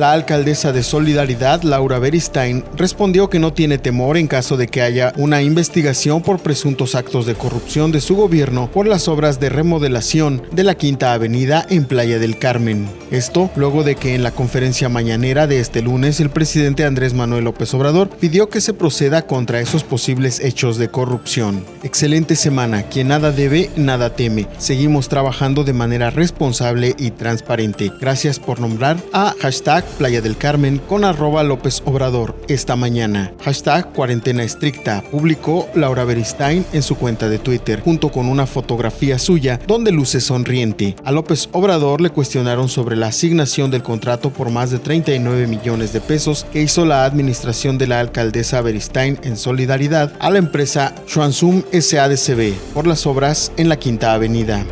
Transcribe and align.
La 0.00 0.12
alcaldesa 0.12 0.72
de 0.72 0.82
Solidaridad, 0.82 1.60
Laura 1.60 1.98
Beristain, 1.98 2.64
respondió 2.74 3.28
que 3.28 3.38
no 3.38 3.52
tiene 3.52 3.76
temor 3.76 4.16
en 4.16 4.28
caso 4.28 4.56
de 4.56 4.66
que 4.66 4.80
haya 4.80 5.12
una 5.18 5.42
investigación 5.42 6.22
por 6.22 6.38
presuntos 6.38 6.94
actos 6.94 7.26
de 7.26 7.34
corrupción 7.34 7.92
de 7.92 8.00
su 8.00 8.16
gobierno 8.16 8.70
por 8.72 8.86
las 8.86 9.08
obras 9.08 9.40
de 9.40 9.50
remodelación 9.50 10.42
de 10.52 10.64
la 10.64 10.74
Quinta 10.74 11.12
Avenida 11.12 11.66
en 11.68 11.84
Playa 11.84 12.18
del 12.18 12.38
Carmen. 12.38 12.88
Esto 13.10 13.50
luego 13.56 13.84
de 13.84 13.94
que 13.96 14.14
en 14.14 14.22
la 14.22 14.30
conferencia 14.30 14.88
mañanera 14.88 15.46
de 15.46 15.60
este 15.60 15.82
lunes 15.82 16.18
el 16.20 16.30
presidente 16.30 16.86
Andrés 16.86 17.12
Manuel 17.12 17.44
López 17.44 17.74
Obrador 17.74 18.08
pidió 18.08 18.48
que 18.48 18.62
se 18.62 18.72
proceda 18.72 19.26
contra 19.26 19.60
esos 19.60 19.84
posibles 19.84 20.40
hechos 20.40 20.78
de 20.78 20.88
corrupción. 20.88 21.62
Excelente 21.82 22.36
semana, 22.36 22.84
quien 22.84 23.08
nada 23.08 23.32
debe, 23.32 23.68
nada 23.76 24.16
teme. 24.16 24.46
Seguimos 24.56 25.10
trabajando 25.10 25.62
de 25.62 25.74
manera 25.74 26.08
responsable 26.08 26.94
y 26.96 27.10
transparente. 27.10 27.92
Gracias 28.00 28.38
por 28.38 28.60
nombrar 28.60 28.96
a 29.12 29.34
hashtag 29.42 29.89
Playa 29.90 30.20
del 30.20 30.36
Carmen 30.36 30.78
con 30.78 31.04
arroba 31.04 31.42
López 31.42 31.82
Obrador 31.84 32.36
esta 32.48 32.76
mañana. 32.76 33.32
Hashtag 33.42 33.92
cuarentena 33.92 34.42
estricta. 34.42 35.02
Publicó 35.10 35.68
Laura 35.74 36.04
Beristain 36.04 36.64
en 36.72 36.82
su 36.82 36.96
cuenta 36.96 37.28
de 37.28 37.38
Twitter 37.38 37.80
junto 37.82 38.10
con 38.10 38.28
una 38.28 38.46
fotografía 38.46 39.18
suya 39.18 39.60
donde 39.66 39.92
luce 39.92 40.20
sonriente. 40.20 40.96
A 41.04 41.12
López 41.12 41.48
Obrador 41.52 42.00
le 42.00 42.10
cuestionaron 42.10 42.68
sobre 42.68 42.96
la 42.96 43.08
asignación 43.08 43.70
del 43.70 43.82
contrato 43.82 44.30
por 44.30 44.50
más 44.50 44.70
de 44.70 44.78
39 44.78 45.46
millones 45.46 45.92
de 45.92 46.00
pesos 46.00 46.46
que 46.52 46.62
hizo 46.62 46.84
la 46.84 47.04
administración 47.04 47.78
de 47.78 47.86
la 47.86 48.00
alcaldesa 48.00 48.60
Beristain 48.62 49.18
en 49.22 49.36
solidaridad 49.36 50.12
a 50.18 50.30
la 50.30 50.38
empresa 50.38 50.94
Shuansum 51.06 51.62
SADCB 51.72 52.54
por 52.74 52.86
las 52.86 53.06
obras 53.06 53.52
en 53.56 53.68
la 53.68 53.78
Quinta 53.78 54.14
Avenida. 54.14 54.64